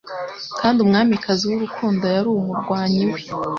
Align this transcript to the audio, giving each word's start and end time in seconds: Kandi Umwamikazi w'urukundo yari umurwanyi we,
Kandi 0.59 0.77
Umwamikazi 0.81 1.43
w'urukundo 1.45 2.03
yari 2.15 2.29
umurwanyi 2.37 3.03
we, 3.11 3.21